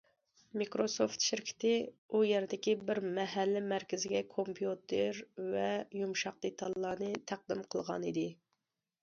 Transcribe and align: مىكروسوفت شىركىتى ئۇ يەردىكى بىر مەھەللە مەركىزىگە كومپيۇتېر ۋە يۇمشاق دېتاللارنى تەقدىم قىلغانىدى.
مىكروسوفت 0.59 1.25
شىركىتى 1.25 1.73
ئۇ 2.11 2.21
يەردىكى 2.27 2.73
بىر 2.87 3.01
مەھەللە 3.19 3.61
مەركىزىگە 3.75 4.23
كومپيۇتېر 4.33 5.21
ۋە 5.53 5.69
يۇمشاق 6.01 6.41
دېتاللارنى 6.49 7.13
تەقدىم 7.35 7.65
قىلغانىدى. 7.77 8.27